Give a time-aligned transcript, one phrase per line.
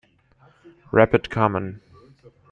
[0.91, 1.79] Rapid Commun.